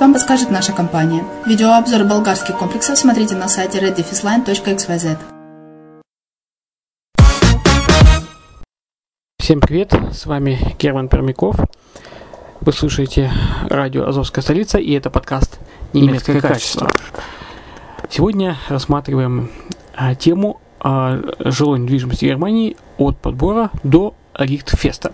вам 0.00 0.14
подскажет 0.14 0.50
наша 0.50 0.72
компания. 0.72 1.22
Видеообзор 1.44 2.04
болгарских 2.04 2.56
комплексов 2.56 2.96
смотрите 2.96 3.34
на 3.34 3.46
сайте 3.46 3.78
reddefisline.xyz. 3.78 5.18
Всем 9.38 9.60
привет, 9.60 9.92
с 10.12 10.24
вами 10.24 10.74
Герман 10.78 11.08
Пермяков. 11.08 11.56
Вы 12.62 12.72
слушаете 12.72 13.30
радио 13.68 14.06
«Азовская 14.06 14.42
столица» 14.42 14.78
и 14.78 14.94
это 14.94 15.10
подкаст 15.10 15.60
«Немецкое 15.92 16.40
качество». 16.40 16.88
Сегодня 18.08 18.56
рассматриваем 18.68 19.50
а, 19.94 20.14
тему 20.14 20.58
а, 20.80 21.20
жилой 21.40 21.80
недвижимости 21.80 22.24
Германии 22.24 22.78
от 22.96 23.18
подбора 23.18 23.70
до 23.82 24.14
Рихтфеста. 24.32 25.12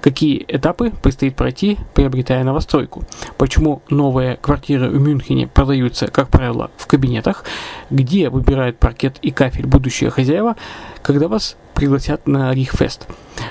Какие 0.00 0.44
этапы 0.48 0.90
предстоит 0.90 1.36
пройти, 1.36 1.78
приобретая 1.94 2.44
новостройку? 2.44 3.04
Почему 3.36 3.82
новые 3.88 4.36
квартиры 4.36 4.88
в 4.88 5.00
Мюнхене 5.00 5.46
продаются, 5.46 6.08
как 6.08 6.28
правило, 6.28 6.70
в 6.76 6.86
кабинетах? 6.86 7.44
Где 7.90 8.28
выбирают 8.30 8.78
паркет 8.78 9.18
и 9.22 9.30
кафель 9.30 9.66
будущие 9.66 10.10
хозяева, 10.10 10.56
когда 11.02 11.28
вас 11.28 11.56
пригласят 11.74 12.26
на 12.26 12.52
Рихфест? 12.52 13.06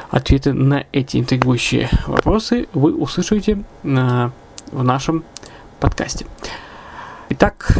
Ответы 0.09 0.53
на 0.53 0.85
эти 0.91 1.17
интригующие 1.17 1.89
вопросы 2.07 2.67
вы 2.73 2.95
услышите 2.95 3.63
на, 3.83 4.31
в 4.71 4.83
нашем 4.83 5.23
подкасте. 5.79 6.25
Итак, 7.29 7.77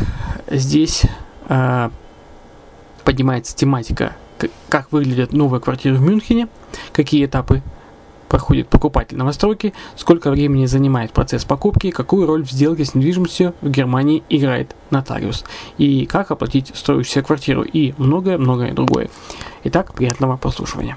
здесь 0.50 1.04
э, 1.50 1.90
поднимается 3.04 3.56
тематика, 3.56 4.16
как 4.70 4.92
выглядят 4.92 5.34
новые 5.34 5.62
квартиры 5.62 5.96
в 5.96 6.02
Мюнхене, 6.02 6.48
какие 6.94 7.26
этапы 7.26 7.62
проходит 8.32 8.70
покупатель 8.70 9.18
новостройки, 9.18 9.74
сколько 9.98 10.32
времени 10.32 10.66
занимает 10.66 11.12
процесс 11.12 11.44
покупки, 11.44 11.92
какую 11.92 12.26
роль 12.26 12.46
в 12.46 12.50
сделке 12.50 12.86
с 12.86 12.96
недвижимостью 12.96 13.54
в 13.60 13.70
Германии 13.70 14.24
играет 14.30 14.74
нотариус, 14.90 15.44
и 15.78 16.06
как 16.06 16.32
оплатить 16.32 16.72
строящуюся 16.74 17.24
квартиру, 17.24 17.62
и 17.64 17.94
многое-многое 17.98 18.72
другое. 18.74 19.10
Итак, 19.66 19.94
приятного 19.94 20.38
прослушивания. 20.38 20.96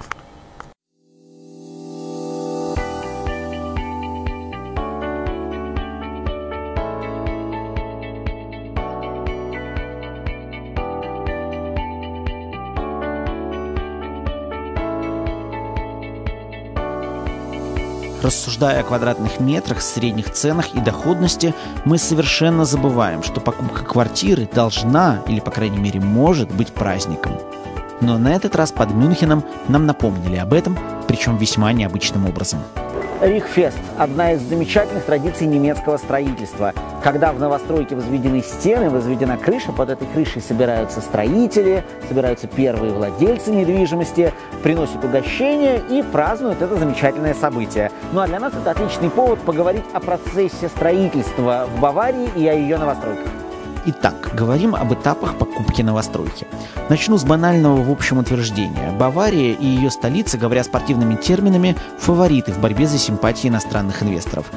Рассуждая 18.24 18.80
о 18.80 18.84
квадратных 18.84 19.38
метрах, 19.38 19.82
средних 19.82 20.32
ценах 20.32 20.74
и 20.74 20.80
доходности, 20.80 21.54
мы 21.84 21.98
совершенно 21.98 22.64
забываем, 22.64 23.22
что 23.22 23.38
покупка 23.38 23.84
квартиры 23.84 24.48
должна, 24.50 25.20
или 25.28 25.40
по 25.40 25.50
крайней 25.50 25.76
мере 25.76 26.00
может 26.00 26.50
быть 26.50 26.72
праздником. 26.72 27.38
Но 28.00 28.16
на 28.16 28.34
этот 28.34 28.56
раз 28.56 28.72
под 28.72 28.92
Мюнхеном 28.92 29.44
нам 29.68 29.84
напомнили 29.84 30.36
об 30.36 30.54
этом, 30.54 30.78
причем 31.06 31.36
весьма 31.36 31.74
необычным 31.74 32.24
образом. 32.26 32.60
Рихфест– 33.20 33.76
одна 33.98 34.32
из 34.32 34.40
замечательных 34.40 35.04
традиций 35.04 35.46
немецкого 35.46 35.98
строительства. 35.98 36.72
Когда 37.04 37.34
в 37.34 37.38
новостройке 37.38 37.94
возведены 37.94 38.40
стены, 38.40 38.88
возведена 38.88 39.36
крыша, 39.36 39.72
под 39.72 39.90
этой 39.90 40.08
крышей 40.08 40.40
собираются 40.40 41.02
строители, 41.02 41.84
собираются 42.08 42.46
первые 42.46 42.94
владельцы 42.94 43.50
недвижимости, 43.50 44.32
приносят 44.62 45.04
угощения 45.04 45.82
и 45.90 46.02
празднуют 46.02 46.62
это 46.62 46.76
замечательное 46.76 47.34
событие. 47.34 47.92
Ну 48.12 48.22
а 48.22 48.26
для 48.26 48.40
нас 48.40 48.54
это 48.54 48.70
отличный 48.70 49.10
повод 49.10 49.38
поговорить 49.40 49.84
о 49.92 50.00
процессе 50.00 50.68
строительства 50.68 51.68
в 51.76 51.78
Баварии 51.78 52.30
и 52.36 52.48
о 52.48 52.54
ее 52.54 52.78
новостройках. 52.78 53.28
Итак, 53.84 54.30
говорим 54.32 54.74
об 54.74 54.94
этапах 54.94 55.36
покупки 55.36 55.82
новостройки. 55.82 56.46
Начну 56.88 57.18
с 57.18 57.24
банального 57.24 57.82
в 57.82 57.90
общем 57.90 58.16
утверждения. 58.16 58.92
Бавария 58.98 59.52
и 59.52 59.66
ее 59.66 59.90
столица, 59.90 60.38
говоря 60.38 60.64
спортивными 60.64 61.16
терминами, 61.16 61.76
фавориты 61.98 62.52
в 62.52 62.60
борьбе 62.60 62.86
за 62.86 62.96
симпатии 62.96 63.48
иностранных 63.48 64.02
инвесторов. 64.02 64.50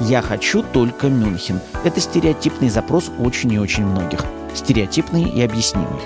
«Я 0.00 0.22
хочу 0.22 0.62
только 0.62 1.08
Мюнхен». 1.08 1.60
Это 1.84 2.00
стереотипный 2.00 2.68
запрос 2.68 3.10
очень 3.18 3.52
и 3.52 3.58
очень 3.58 3.86
многих. 3.86 4.24
Стереотипный 4.54 5.24
и 5.24 5.42
объяснимый. 5.42 6.00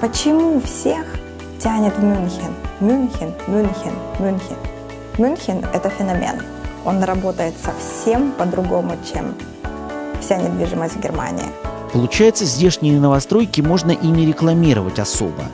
Почему 0.00 0.60
всех 0.60 1.06
тянет 1.58 1.96
в 1.96 2.02
Мюнхен? 2.02 2.54
Мюнхен, 2.80 3.32
Мюнхен, 3.46 3.94
Мюнхен. 4.18 4.56
Мюнхен– 5.18 5.64
это 5.72 5.90
феномен– 5.90 6.40
он 6.84 7.02
работает 7.02 7.54
совсем 7.62 8.32
по-другому, 8.32 8.96
чем 9.12 9.34
вся 10.20 10.36
недвижимость 10.36 10.96
в 10.96 11.00
Германии. 11.00 11.46
Получается, 11.92 12.44
здешние 12.44 12.98
новостройки 12.98 13.60
можно 13.60 13.92
и 13.92 14.06
не 14.06 14.26
рекламировать 14.26 14.98
особо. 14.98 15.44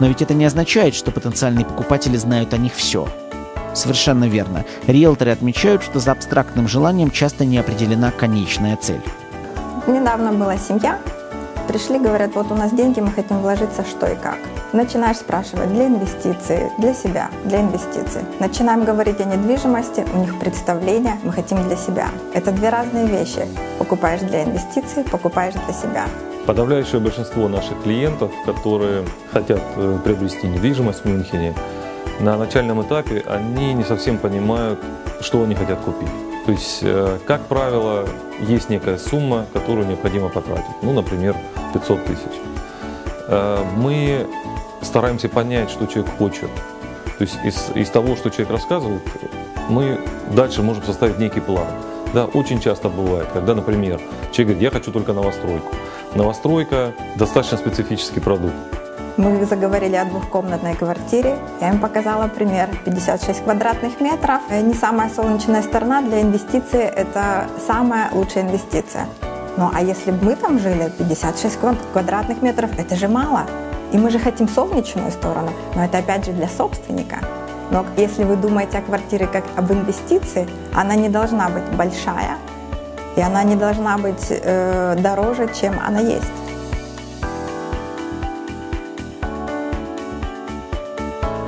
Но 0.00 0.06
ведь 0.06 0.22
это 0.22 0.34
не 0.34 0.44
означает, 0.44 0.94
что 0.94 1.12
потенциальные 1.12 1.64
покупатели 1.64 2.16
знают 2.16 2.52
о 2.54 2.58
них 2.58 2.74
все. 2.74 3.06
Совершенно 3.74 4.28
верно. 4.28 4.64
Риэлторы 4.86 5.32
отмечают, 5.32 5.82
что 5.82 5.98
за 5.98 6.12
абстрактным 6.12 6.68
желанием 6.68 7.10
часто 7.10 7.44
не 7.44 7.58
определена 7.58 8.10
конечная 8.10 8.76
цель. 8.76 9.02
Недавно 9.86 10.32
была 10.32 10.56
семья, 10.56 10.98
пришли, 11.68 11.98
говорят, 11.98 12.34
вот 12.34 12.50
у 12.50 12.54
нас 12.54 12.72
деньги, 12.72 13.00
мы 13.00 13.10
хотим 13.10 13.38
вложиться 13.38 13.84
что 13.84 14.06
и 14.06 14.14
как. 14.14 14.38
Начинаешь 14.72 15.18
спрашивать 15.18 15.72
для 15.72 15.86
инвестиций, 15.86 16.70
для 16.78 16.94
себя, 16.94 17.30
для 17.44 17.60
инвестиций. 17.60 18.22
Начинаем 18.40 18.84
говорить 18.84 19.20
о 19.20 19.24
недвижимости, 19.24 20.04
у 20.14 20.18
них 20.18 20.38
представление, 20.38 21.16
мы 21.22 21.32
хотим 21.32 21.62
для 21.64 21.76
себя. 21.76 22.08
Это 22.32 22.50
две 22.52 22.70
разные 22.70 23.06
вещи. 23.06 23.46
Покупаешь 23.78 24.20
для 24.20 24.44
инвестиций, 24.44 25.04
покупаешь 25.04 25.54
для 25.54 25.74
себя. 25.74 26.06
Подавляющее 26.46 27.00
большинство 27.00 27.48
наших 27.48 27.82
клиентов, 27.82 28.30
которые 28.44 29.04
хотят 29.32 29.60
э, 29.76 29.98
приобрести 30.04 30.46
недвижимость 30.46 31.00
в 31.00 31.04
Мюнхене, 31.06 31.54
на 32.20 32.36
начальном 32.36 32.82
этапе 32.82 33.24
они 33.26 33.74
не 33.74 33.84
совсем 33.84 34.18
понимают, 34.18 34.78
что 35.20 35.42
они 35.42 35.54
хотят 35.54 35.80
купить. 35.80 36.08
То 36.46 36.52
есть, 36.52 36.80
э, 36.82 37.18
как 37.26 37.46
правило, 37.46 38.06
есть 38.40 38.68
некая 38.68 38.98
сумма, 38.98 39.46
которую 39.52 39.86
необходимо 39.86 40.28
потратить. 40.28 40.82
Ну, 40.82 40.92
например, 40.92 41.34
500 41.72 42.04
тысяч. 42.04 42.40
Э, 43.28 43.64
мы 43.76 44.26
стараемся 44.82 45.28
понять, 45.28 45.70
что 45.70 45.86
человек 45.86 46.12
хочет. 46.18 46.50
То 47.18 47.22
есть 47.22 47.38
из, 47.44 47.70
из 47.74 47.90
того, 47.90 48.16
что 48.16 48.28
человек 48.28 48.50
рассказывает, 48.50 49.02
мы 49.68 50.00
дальше 50.32 50.62
можем 50.62 50.82
составить 50.84 51.18
некий 51.18 51.40
план. 51.40 51.66
Да, 52.12 52.26
очень 52.26 52.60
часто 52.60 52.88
бывает, 52.88 53.26
когда, 53.32 53.54
например, 53.54 54.00
человек 54.30 54.56
говорит, 54.56 54.62
я 54.62 54.70
хочу 54.70 54.92
только 54.92 55.12
новостройку. 55.12 55.74
Новостройка– 56.14 56.92
достаточно 57.16 57.56
специфический 57.56 58.20
продукт. 58.20 58.54
Мы 59.16 59.44
заговорили 59.44 59.94
о 59.94 60.04
двухкомнатной 60.06 60.74
квартире. 60.74 61.38
Я 61.60 61.68
им 61.68 61.78
показала 61.78 62.26
пример. 62.26 62.68
56 62.84 63.44
квадратных 63.44 64.00
метров. 64.00 64.40
Не 64.50 64.74
самая 64.74 65.08
солнечная 65.08 65.62
сторона 65.62 66.02
для 66.02 66.20
инвестиций– 66.22 66.80
это 66.96 67.46
самая 67.64 68.10
лучшая 68.12 68.42
инвестиция. 68.42 69.06
Ну 69.56 69.70
а 69.72 69.82
если 69.82 70.10
бы 70.10 70.24
мы 70.24 70.34
там 70.34 70.58
жили, 70.58 70.90
56 70.98 71.58
квадратных 71.92 72.42
метров– 72.42 72.70
это 72.76 72.96
же 72.96 73.06
мало. 73.06 73.42
И 73.92 73.98
мы 73.98 74.10
же 74.10 74.18
хотим 74.18 74.48
солнечную 74.48 75.12
сторону, 75.12 75.50
но 75.76 75.84
это 75.84 75.98
опять 75.98 76.24
же 76.24 76.32
для 76.32 76.48
собственника. 76.48 77.18
Но 77.70 77.86
если 77.96 78.24
вы 78.24 78.34
думаете 78.34 78.78
о 78.78 78.82
квартире 78.82 79.28
как 79.28 79.44
об 79.54 79.70
инвестиции, 79.70 80.48
она 80.74 80.96
не 80.96 81.08
должна 81.08 81.48
быть 81.50 81.64
большая, 81.76 82.36
и 83.14 83.20
она 83.20 83.44
не 83.44 83.54
должна 83.54 83.96
быть 83.96 84.26
э, 84.30 84.96
дороже, 84.98 85.48
чем 85.54 85.74
она 85.86 86.00
есть. 86.00 86.43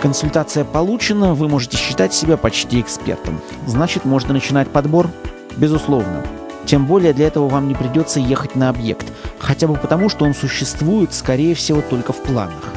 Консультация 0.01 0.65
получена, 0.65 1.35
вы 1.35 1.49
можете 1.49 1.77
считать 1.77 2.13
себя 2.13 2.37
почти 2.37 2.81
экспертом. 2.81 3.41
Значит, 3.67 4.05
можно 4.05 4.35
начинать 4.35 4.69
подбор? 4.69 5.09
Безусловно. 5.57 6.23
Тем 6.67 6.87
более 6.87 7.13
для 7.13 7.29
этого 7.29 7.49
вам 7.49 7.69
не 7.69 7.75
придется 7.75 8.21
ехать 8.21 8.57
на 8.57 8.69
объект, 8.69 9.07
хотя 9.39 9.67
бы 9.67 9.75
потому, 9.75 10.09
что 10.09 10.25
он 10.25 10.35
существует, 10.35 11.15
скорее 11.15 11.55
всего, 11.55 11.81
только 11.81 12.13
в 12.13 12.23
планах. 12.23 12.73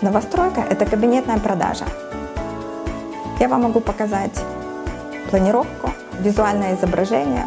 Новостройка– 0.00 0.60
это 0.70 0.84
кабинетная 0.84 1.38
продажа. 1.38 1.84
Я 3.38 3.48
вам 3.48 3.62
могу 3.62 3.80
показать 3.80 4.42
планировку, 5.30 5.92
визуальное 6.20 6.74
изображение. 6.74 7.44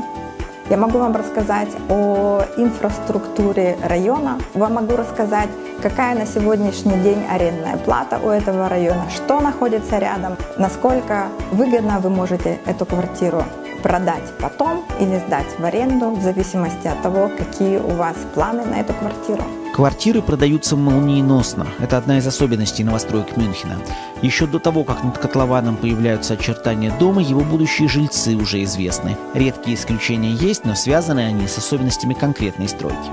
Я 0.72 0.78
могу 0.78 1.00
вам 1.00 1.14
рассказать 1.14 1.68
о 1.90 2.44
инфраструктуре 2.56 3.78
района. 3.84 4.40
Вам 4.54 4.76
могу 4.76 4.96
рассказать, 4.96 5.50
какая 5.82 6.16
на 6.16 6.26
сегодняшний 6.26 6.96
день 7.04 7.26
арендная 7.30 7.76
плата 7.76 8.22
у 8.24 8.30
этого 8.30 8.70
района, 8.70 9.10
что 9.14 9.42
находится 9.42 9.98
рядом, 9.98 10.38
насколько 10.58 11.26
выгодно 11.52 12.00
вы 12.00 12.10
можете 12.10 12.58
эту 12.66 12.86
квартиру 12.86 13.44
продать 13.84 14.24
потом 14.40 14.86
или 14.98 15.18
сдать 15.28 15.60
в 15.60 15.66
аренду, 15.66 16.12
в 16.12 16.22
зависимости 16.22 16.88
от 16.88 17.02
того, 17.02 17.30
какие 17.38 17.78
у 17.78 17.90
вас 17.90 18.16
планы 18.34 18.64
на 18.64 18.76
эту 18.76 18.94
квартиру. 18.94 19.44
Квартиры 19.82 20.22
продаются 20.22 20.76
молниеносно. 20.76 21.66
Это 21.80 21.98
одна 21.98 22.20
из 22.20 22.28
особенностей 22.28 22.84
новостроек 22.84 23.36
Мюнхена. 23.36 23.80
Еще 24.22 24.46
до 24.46 24.60
того, 24.60 24.84
как 24.84 25.04
над 25.04 25.18
котлованом 25.18 25.76
появляются 25.76 26.36
очертания 26.36 26.96
дома, 27.00 27.24
его 27.24 27.42
будущие 27.42 27.88
жильцы 27.88 28.36
уже 28.36 28.62
известны. 28.64 29.18
Редкие 29.34 29.76
исключения 29.76 30.34
есть, 30.34 30.66
но 30.66 30.76
связаны 30.76 31.22
они 31.22 31.48
с 31.48 31.58
особенностями 31.58 32.14
конкретной 32.14 32.68
стройки. 32.68 33.10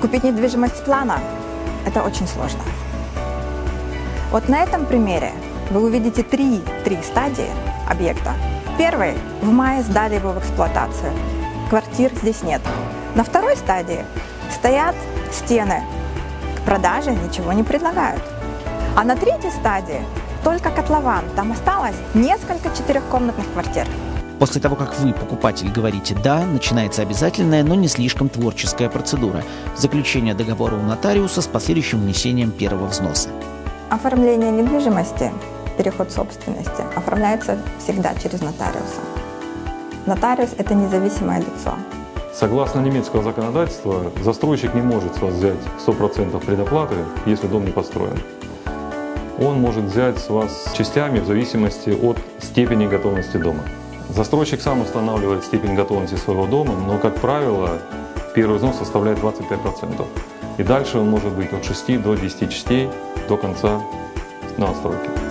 Купить 0.00 0.24
недвижимость 0.24 0.78
с 0.78 0.80
плана– 0.80 1.20
это 1.86 2.02
очень 2.02 2.26
сложно. 2.26 2.62
Вот 4.30 4.48
на 4.48 4.62
этом 4.62 4.86
примере 4.86 5.32
вы 5.70 5.84
увидите 5.84 6.22
три, 6.22 6.62
три 6.86 6.96
стадии 7.02 7.50
объекта, 7.86 8.32
Первый– 8.78 9.12
в 9.42 9.52
мае 9.52 9.82
сдали 9.82 10.14
его 10.14 10.32
в 10.32 10.38
эксплуатацию. 10.38 11.12
Квартир 11.68 12.12
здесь 12.14 12.42
нет. 12.42 12.62
На 13.14 13.24
второй 13.24 13.58
стадии 13.58 14.06
стоят 14.50 14.96
стены. 15.30 15.82
Продаже 16.68 17.12
ничего 17.12 17.54
не 17.54 17.62
предлагают. 17.62 18.22
А 18.94 19.02
на 19.02 19.16
третьей 19.16 19.50
стадии 19.50 20.02
только 20.44 20.68
котлован. 20.70 21.24
Там 21.34 21.52
осталось 21.52 21.94
несколько 22.12 22.68
четырехкомнатных 22.76 23.50
квартир. 23.54 23.86
После 24.38 24.60
того, 24.60 24.76
как 24.76 24.94
вы, 24.98 25.14
покупатель, 25.14 25.72
говорите 25.72 26.14
«да», 26.14 26.44
начинается 26.44 27.00
обязательная, 27.00 27.64
но 27.64 27.74
не 27.74 27.88
слишком 27.88 28.28
творческая 28.28 28.90
процедура– 28.90 29.42
заключение 29.78 30.34
договора 30.34 30.74
у 30.74 30.82
нотариуса 30.82 31.40
с 31.40 31.46
последующим 31.46 32.00
внесением 32.00 32.50
первого 32.50 32.88
взноса. 32.88 33.30
Оформление 33.88 34.50
недвижимости, 34.50 35.32
переход 35.78 36.12
собственности 36.12 36.82
оформляется 36.94 37.56
всегда 37.82 38.14
через 38.14 38.42
нотариуса. 38.42 39.00
Нотариус– 40.04 40.50
это 40.58 40.74
независимое 40.74 41.38
лицо. 41.38 41.78
Согласно 42.38 42.78
немецкого 42.78 43.24
законодательства, 43.24 44.12
застройщик 44.22 44.72
не 44.72 44.80
может 44.80 45.16
с 45.16 45.20
вас 45.20 45.34
взять 45.34 45.58
100% 45.84 46.38
предоплаты, 46.46 46.94
если 47.26 47.48
дом 47.48 47.64
не 47.64 47.72
построен. 47.72 48.16
Он 49.40 49.60
может 49.60 49.82
взять 49.82 50.20
с 50.20 50.30
вас 50.30 50.72
частями 50.72 51.18
в 51.18 51.26
зависимости 51.26 51.90
от 51.90 52.16
степени 52.38 52.86
готовности 52.86 53.38
дома. 53.38 53.64
Застройщик 54.10 54.60
сам 54.60 54.82
устанавливает 54.82 55.42
степень 55.42 55.74
готовности 55.74 56.14
своего 56.14 56.46
дома, 56.46 56.74
но, 56.86 56.98
как 56.98 57.16
правило, 57.16 57.70
первый 58.36 58.58
взнос 58.58 58.76
составляет 58.76 59.18
25%. 59.18 60.06
И 60.58 60.62
дальше 60.62 60.98
он 60.98 61.10
может 61.10 61.32
быть 61.32 61.52
от 61.52 61.64
6 61.64 62.00
до 62.00 62.14
10 62.14 62.50
частей 62.52 62.88
до 63.28 63.36
конца 63.36 63.82
новостройки. 64.56 65.27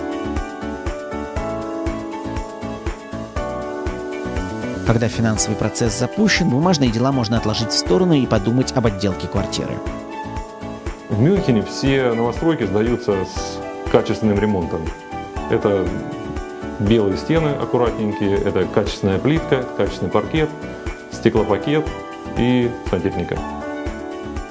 Когда 4.88 5.06
финансовый 5.06 5.54
процесс 5.54 5.98
запущен, 5.98 6.48
бумажные 6.48 6.90
дела 6.90 7.12
можно 7.12 7.36
отложить 7.36 7.72
в 7.72 7.76
сторону 7.78 8.14
и 8.14 8.24
подумать 8.24 8.72
об 8.72 8.86
отделке 8.86 9.28
квартиры. 9.28 9.74
В 11.10 11.20
Мюнхене 11.20 11.60
все 11.60 12.14
новостройки 12.14 12.64
сдаются 12.64 13.12
с 13.12 13.90
качественным 13.92 14.38
ремонтом. 14.38 14.80
Это 15.50 15.86
белые 16.78 17.18
стены 17.18 17.48
аккуратненькие, 17.48 18.38
это 18.38 18.64
качественная 18.64 19.18
плитка, 19.18 19.62
качественный 19.76 20.10
паркет, 20.10 20.48
стеклопакет 21.12 21.86
и 22.38 22.70
сантехника. 22.88 23.38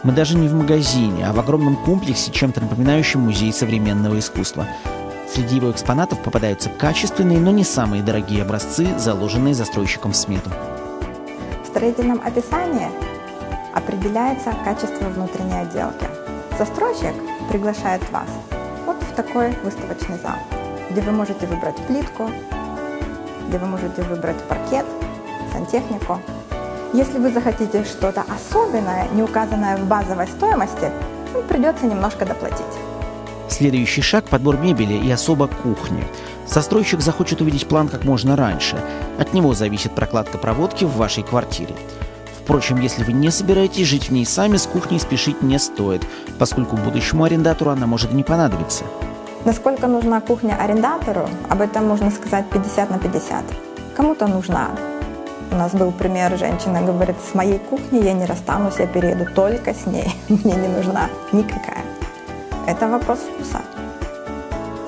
Мы 0.03 0.11
даже 0.11 0.37
не 0.37 0.47
в 0.47 0.53
магазине, 0.53 1.25
а 1.27 1.33
в 1.33 1.39
огромном 1.39 1.77
комплексе, 1.77 2.31
чем-то 2.31 2.61
напоминающем 2.61 3.21
музей 3.21 3.51
современного 3.51 4.19
искусства. 4.19 4.67
Среди 5.29 5.57
его 5.57 5.71
экспонатов 5.71 6.23
попадаются 6.23 6.69
качественные, 6.69 7.39
но 7.39 7.51
не 7.51 7.63
самые 7.63 8.03
дорогие 8.03 8.41
образцы, 8.41 8.87
заложенные 8.97 9.53
застройщиком 9.53 10.11
в 10.13 10.15
смету. 10.15 10.49
В 11.63 11.67
строительном 11.67 12.21
описании 12.23 12.89
определяется 13.73 14.53
качество 14.63 15.05
внутренней 15.05 15.61
отделки. 15.61 16.07
Застройщик 16.57 17.13
приглашает 17.49 18.01
вас 18.11 18.29
вот 18.85 18.97
в 19.03 19.15
такой 19.15 19.51
выставочный 19.63 20.17
зал 20.17 20.37
где 20.89 21.01
вы 21.01 21.11
можете 21.11 21.45
выбрать 21.47 21.75
плитку, 21.87 22.29
где 23.47 23.57
вы 23.57 23.67
можете 23.67 24.01
выбрать 24.03 24.41
паркет, 24.43 24.85
сантехнику. 25.51 26.19
Если 26.93 27.17
вы 27.17 27.31
захотите 27.31 27.83
что-то 27.83 28.23
особенное, 28.23 29.07
не 29.13 29.23
указанное 29.23 29.77
в 29.77 29.85
базовой 29.85 30.27
стоимости, 30.27 30.89
ну, 31.33 31.41
придется 31.43 31.85
немножко 31.85 32.25
доплатить. 32.25 32.65
Следующий 33.57 34.03
шаг– 34.03 34.25
подбор 34.29 34.57
мебели 34.57 34.93
и 34.93 35.09
особо 35.09 35.47
кухни. 35.47 36.03
Застройщик 36.45 37.01
захочет 37.01 37.41
увидеть 37.41 37.67
план 37.67 37.87
как 37.87 38.05
можно 38.05 38.35
раньше. 38.35 38.79
От 39.17 39.33
него 39.33 39.55
зависит 39.55 39.95
прокладка 39.95 40.37
проводки 40.37 40.83
в 40.83 40.95
вашей 40.95 41.23
квартире. 41.23 41.73
Впрочем, 42.39 42.79
если 42.79 43.03
вы 43.03 43.13
не 43.13 43.31
собираетесь 43.31 43.87
жить 43.87 44.09
в 44.09 44.13
ней 44.13 44.27
сами, 44.27 44.57
с 44.57 44.67
кухней 44.67 44.99
спешить 44.99 45.41
не 45.41 45.57
стоит, 45.57 46.03
поскольку 46.37 46.77
будущему 46.77 47.23
арендатору 47.23 47.71
она 47.71 47.87
может 47.87 48.13
не 48.13 48.23
понадобиться. 48.23 48.83
Насколько 49.43 49.87
нужна 49.87 50.21
кухня 50.21 50.55
арендатору, 50.61 51.27
об 51.49 51.59
этом 51.59 51.87
можно 51.87 52.11
сказать 52.11 52.45
50 52.51 52.91
на 52.91 52.99
50. 52.99 53.43
Кому-то 53.95 54.27
нужна. 54.27 54.69
У 55.51 55.55
нас 55.55 55.71
был 55.71 55.91
пример, 55.91 56.37
женщина 56.37 56.83
говорит, 56.83 57.15
с 57.31 57.33
моей 57.33 57.57
кухней 57.57 58.03
я 58.03 58.13
не 58.13 58.27
расстанусь, 58.27 58.77
я 58.77 58.85
перееду 58.85 59.25
только 59.33 59.73
с 59.73 59.87
ней, 59.87 60.13
мне 60.29 60.53
не 60.53 60.67
нужна 60.67 61.09
никакая. 61.31 61.96
Это 62.67 62.89
вопрос 62.89 63.19
вкуса. 63.19 63.61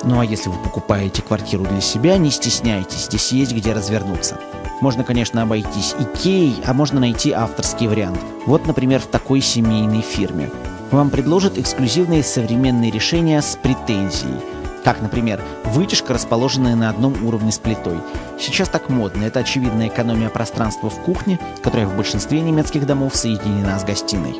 Ну 0.04 0.20
а 0.20 0.24
если 0.24 0.50
вы 0.50 0.56
покупаете 0.62 1.22
квартиру 1.22 1.64
для 1.64 1.80
себя, 1.80 2.18
не 2.18 2.30
стесняйтесь, 2.30 3.06
здесь 3.06 3.32
есть 3.32 3.54
где 3.54 3.72
развернуться. 3.72 4.38
Можно, 4.82 5.02
конечно, 5.02 5.40
обойтись 5.42 5.94
Икеей, 5.98 6.62
а 6.66 6.74
можно 6.74 7.00
найти 7.00 7.32
авторский 7.32 7.86
вариант. 7.86 8.20
Вот, 8.46 8.66
например, 8.66 9.00
в 9.00 9.06
такой 9.06 9.40
семейной 9.40 10.02
фирме 10.02 10.50
вам 10.90 11.08
предложат 11.08 11.56
эксклюзивные 11.56 12.22
современные 12.22 12.90
решения 12.90 13.40
с 13.40 13.56
претензией. 13.56 14.40
Как, 14.84 15.00
например, 15.00 15.40
вытяжка, 15.64 16.14
расположенная 16.14 16.76
на 16.76 16.90
одном 16.90 17.26
уровне 17.26 17.52
с 17.52 17.58
плитой. 17.58 17.98
Сейчас 18.38 18.68
так 18.68 18.88
модно. 18.88 19.24
Это 19.24 19.40
очевидная 19.40 19.88
экономия 19.88 20.28
пространства 20.28 20.90
в 20.90 20.98
кухне, 21.00 21.38
которая 21.62 21.86
в 21.86 21.96
большинстве 21.96 22.40
немецких 22.40 22.86
домов 22.86 23.16
соединена 23.16 23.78
с 23.78 23.84
гостиной. 23.84 24.34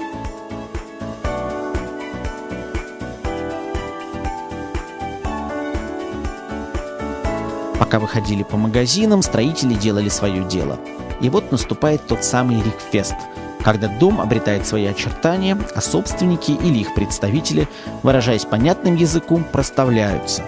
Пока 7.81 7.99
вы 7.99 8.07
ходили 8.07 8.45
по 8.45 8.57
магазинам, 8.57 9.23
строители 9.23 9.75
делали 9.75 10.09
свое 10.09 10.45
дело. 10.45 10.79
И 11.21 11.29
вот 11.29 11.51
наступает 11.51 12.07
тот 12.07 12.23
самый 12.23 12.63
Рикфест– 12.63 13.17
когда 13.63 13.89
дом 13.89 14.21
обретает 14.21 14.67
свои 14.67 14.87
очертания, 14.87 15.59
а 15.75 15.81
собственники 15.81 16.53
или 16.53 16.79
их 16.79 16.95
представители, 16.95 17.69
выражаясь 18.03 18.45
понятным 18.45 18.97
языком, 18.97 19.45
проставляются 19.45 20.45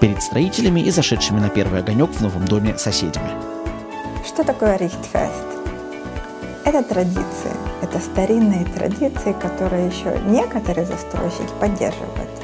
перед 0.00 0.22
строителями 0.22 0.80
и 0.80 0.90
зашедшими 0.90 1.40
на 1.40 1.48
первый 1.48 1.80
огонек 1.80 2.10
в 2.10 2.20
новом 2.20 2.44
доме 2.44 2.76
соседями. 2.76 3.30
Что 4.26 4.44
такое 4.44 4.76
Рихтфест? 4.76 5.44
Это 6.64 6.82
традиции, 6.82 7.54
это 7.80 8.00
старинные 8.00 8.64
традиции, 8.64 9.32
которые 9.40 9.86
еще 9.86 10.18
некоторые 10.26 10.84
застройщики 10.84 11.52
поддерживают. 11.60 12.35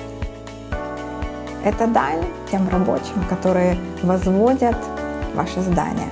Это 1.65 1.87
дань 1.87 2.25
тем 2.51 2.69
рабочим, 2.69 3.25
которые 3.29 3.77
возводят 4.03 4.77
ваше 5.35 5.61
здание. 5.61 6.09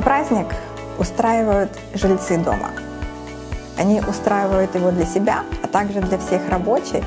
Праздник 0.00 0.46
устраивают 0.98 1.70
жильцы 1.94 2.36
дома– 2.36 2.70
они 3.78 4.00
устраивают 4.00 4.74
его 4.74 4.90
для 4.90 5.06
себя, 5.06 5.44
а 5.62 5.66
также 5.66 6.00
для 6.00 6.18
всех 6.18 6.48
рабочих, 6.48 7.02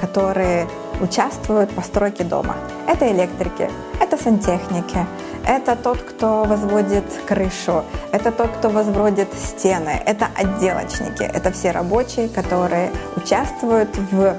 которые 0.00 0.66
участвуют 1.00 1.70
в 1.72 1.74
постройке 1.74 2.24
дома. 2.24 2.54
Это 2.86 3.10
электрики, 3.10 3.68
это 4.00 4.16
сантехники, 4.16 5.06
это 5.46 5.76
тот, 5.76 5.98
кто 5.98 6.44
возводит 6.44 7.04
крышу, 7.26 7.84
это 8.12 8.30
тот, 8.30 8.48
кто 8.58 8.70
возводит 8.70 9.28
стены, 9.34 10.00
это 10.06 10.28
отделочники, 10.34 11.22
это 11.22 11.50
все 11.50 11.72
рабочие, 11.72 12.28
которые 12.28 12.90
участвуют 13.16 13.96
в 14.12 14.36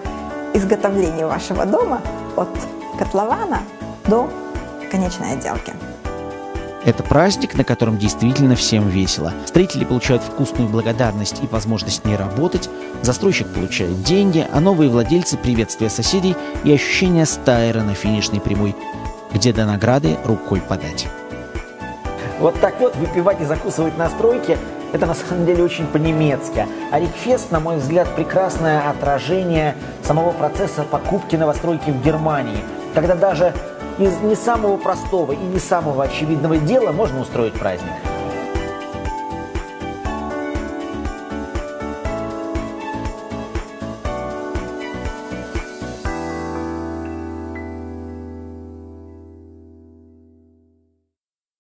изготовлении 0.54 1.24
вашего 1.24 1.66
дома 1.66 2.02
от 2.38 2.50
котлована 2.96 3.60
до 4.08 4.30
конечной 4.92 5.34
отделки. 5.34 5.74
Это 6.86 7.02
праздник, 7.02 7.56
на 7.56 7.64
котором 7.64 7.98
действительно 7.98 8.56
всем 8.56 8.88
весело. 8.88 9.34
Строители 9.46 9.86
получают 9.86 10.22
вкусную 10.22 10.70
благодарность 10.70 11.42
и 11.42 11.48
возможность 11.48 12.06
не 12.06 12.16
работать, 12.16 12.70
застройщик 13.02 13.48
получает 13.48 14.04
деньги, 14.04 14.46
а 14.54 14.60
новые 14.60 14.90
владельцы 14.92 15.36
приветствия 15.36 15.90
соседей 15.90 16.36
и 16.64 16.72
ощущение 16.72 17.26
стайера 17.26 17.82
на 17.82 17.96
финишной 17.96 18.40
прямой, 18.40 18.76
где 19.34 19.52
до 19.52 19.66
награды 19.66 20.18
рукой 20.26 20.62
подать. 20.62 21.08
Вот 22.40 22.60
так 22.60 22.80
вот 22.80 22.96
выпивать 22.98 23.42
и 23.42 23.46
закусывать 23.46 23.98
на 23.98 24.10
стройке– 24.10 24.58
это 24.96 25.08
на 25.08 25.14
самом 25.14 25.46
деле 25.46 25.62
очень 25.62 25.88
по-немецки. 25.88 26.66
А 26.92 27.00
Рикфест, 27.00 27.52
на 27.52 27.60
мой 27.60 27.78
взгляд, 27.78 28.08
прекрасное 28.16 28.90
отражение 28.90 29.76
самого 30.04 30.32
процесса 30.32 30.84
покупки 30.84 31.36
новостройки 31.36 31.90
в 31.90 32.02
Германии, 32.02 32.64
когда 32.96 33.14
даже 33.14 33.54
из 34.00 34.18
не 34.22 34.36
самого 34.36 34.78
простого 34.78 35.34
и 35.34 35.38
не 35.38 35.60
самого 35.60 36.06
очевидного 36.06 36.58
дела 36.58 36.92
можно 36.92 37.22
устроить 37.22 37.54
праздник. 37.54 37.92